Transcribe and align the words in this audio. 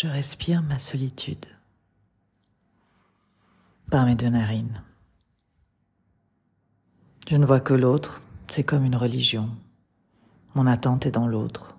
Je 0.00 0.06
respire 0.06 0.62
ma 0.62 0.78
solitude 0.78 1.44
par 3.90 4.06
mes 4.06 4.14
deux 4.14 4.28
narines. 4.28 4.80
Je 7.28 7.34
ne 7.34 7.44
vois 7.44 7.58
que 7.58 7.74
l'autre, 7.74 8.22
c'est 8.48 8.62
comme 8.62 8.84
une 8.84 8.94
religion. 8.94 9.50
Mon 10.54 10.68
attente 10.68 11.04
est 11.04 11.10
dans 11.10 11.26
l'autre. 11.26 11.76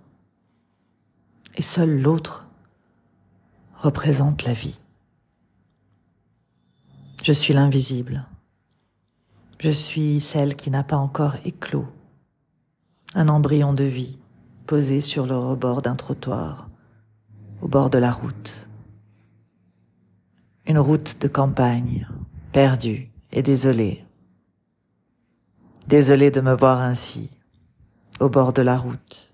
Et 1.55 1.61
seul 1.61 2.01
l'autre 2.01 2.45
représente 3.77 4.43
la 4.43 4.51
vie. 4.51 4.77
Je 7.23 7.31
suis 7.31 7.53
l'invisible. 7.53 8.25
Je 9.61 9.71
suis 9.71 10.19
celle 10.19 10.57
qui 10.57 10.69
n'a 10.69 10.83
pas 10.83 10.97
encore 10.97 11.37
éclos. 11.45 11.87
Un 13.15 13.29
embryon 13.29 13.71
de 13.71 13.85
vie 13.85 14.19
posé 14.67 14.99
sur 14.99 15.25
le 15.25 15.37
rebord 15.37 15.81
d'un 15.81 15.95
trottoir, 15.95 16.68
au 17.61 17.67
bord 17.67 17.89
de 17.89 17.97
la 17.97 18.11
route. 18.11 18.67
Une 20.65 20.79
route 20.79 21.19
de 21.21 21.27
campagne, 21.27 22.07
perdue 22.51 23.09
et 23.31 23.41
désolée. 23.41 24.05
Désolée 25.87 26.31
de 26.31 26.41
me 26.41 26.53
voir 26.53 26.81
ainsi, 26.81 27.31
au 28.19 28.29
bord 28.29 28.53
de 28.53 28.61
la 28.61 28.77
route. 28.77 29.33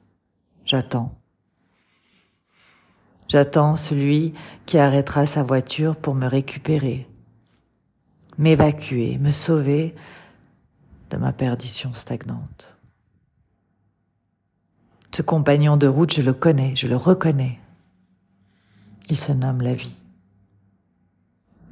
J'attends. 0.63 1.19
J'attends 3.27 3.75
celui 3.75 4.33
qui 4.65 4.77
arrêtera 4.77 5.25
sa 5.25 5.43
voiture 5.43 5.95
pour 5.95 6.15
me 6.15 6.27
récupérer, 6.27 7.07
m'évacuer, 8.37 9.17
me 9.17 9.31
sauver 9.31 9.95
de 11.09 11.17
ma 11.17 11.33
perdition 11.33 11.93
stagnante. 11.93 12.77
Ce 15.11 15.21
compagnon 15.21 15.77
de 15.77 15.87
route, 15.87 16.13
je 16.13 16.21
le 16.21 16.33
connais, 16.33 16.75
je 16.75 16.87
le 16.87 16.97
reconnais. 16.97 17.59
Il 19.09 19.17
se 19.17 19.31
nomme 19.31 19.61
la 19.61 19.73
vie. 19.73 19.95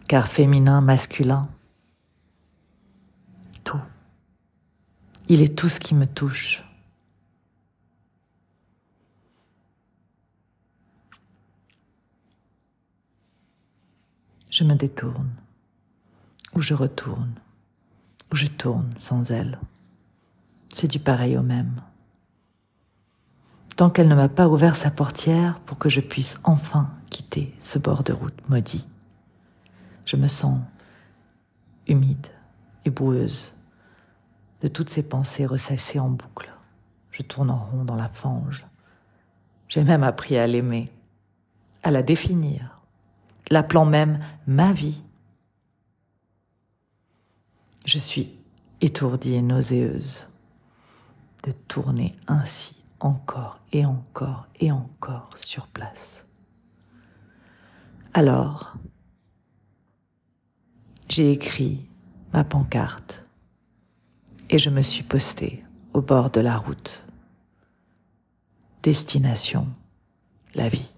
Car 0.07 0.27
féminin, 0.27 0.81
masculin, 0.81 1.49
tout. 3.63 3.81
Il 5.29 5.41
est 5.41 5.57
tout 5.57 5.69
ce 5.69 5.79
qui 5.79 5.95
me 5.95 6.05
touche. 6.05 6.63
Je 14.51 14.63
me 14.63 14.75
détourne, 14.75 15.31
ou 16.53 16.61
je 16.61 16.75
retourne, 16.75 17.33
ou 18.31 18.35
je 18.35 18.45
tourne 18.45 18.93
sans 18.99 19.31
elle. 19.31 19.59
C'est 20.69 20.87
du 20.87 20.99
pareil 20.99 21.35
au 21.37 21.41
même. 21.41 21.81
Tant 23.75 23.89
qu'elle 23.89 24.07
ne 24.07 24.13
m'a 24.13 24.29
pas 24.29 24.47
ouvert 24.47 24.75
sa 24.75 24.91
portière 24.91 25.59
pour 25.61 25.79
que 25.79 25.89
je 25.89 26.01
puisse 26.01 26.39
enfin 26.43 26.91
quitter 27.13 27.53
ce 27.59 27.79
bord 27.79 28.03
de 28.03 28.11
route 28.11 28.49
maudit, 28.49 28.87
je 30.05 30.17
me 30.17 30.27
sens 30.27 30.59
humide 31.87 32.27
et 32.85 32.89
boueuse 32.89 33.53
de 34.61 34.67
toutes 34.67 34.89
ces 34.89 35.03
pensées 35.03 35.45
ressassées 35.45 35.99
en 35.99 36.09
boucle. 36.09 36.51
Je 37.11 37.21
tourne 37.21 37.51
en 37.51 37.65
rond 37.65 37.85
dans 37.85 37.95
la 37.95 38.09
fange. 38.09 38.65
J'ai 39.67 39.83
même 39.83 40.03
appris 40.03 40.37
à 40.37 40.47
l'aimer, 40.47 40.91
à 41.83 41.91
la 41.91 42.01
définir, 42.01 42.79
l'appelant 43.49 43.85
même 43.85 44.19
ma 44.47 44.73
vie. 44.73 45.01
Je 47.85 47.99
suis 47.99 48.35
étourdie 48.81 49.35
et 49.35 49.41
nauséeuse 49.41 50.27
de 51.43 51.51
tourner 51.51 52.15
ainsi 52.27 52.83
encore 52.99 53.59
et 53.71 53.85
encore 53.85 54.47
et 54.59 54.71
encore 54.71 55.29
sur 55.35 55.67
place. 55.67 56.12
Alors, 58.15 58.75
j'ai 61.09 61.31
écrit 61.31 61.81
ma 62.31 62.43
pancarte 62.43 63.25
et 64.51 64.59
je 64.59 64.69
me 64.69 64.83
suis 64.83 65.01
postée 65.01 65.63
au 65.93 66.01
bord 66.01 66.29
de 66.29 66.39
la 66.39 66.55
route. 66.57 67.07
Destination, 68.83 69.67
la 70.53 70.69
vie. 70.69 70.93